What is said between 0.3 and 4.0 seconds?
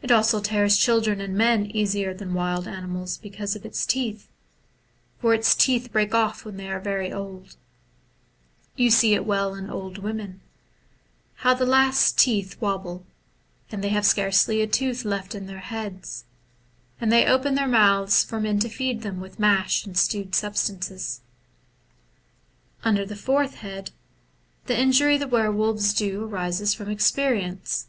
tears children and men easier than wild animals, because of its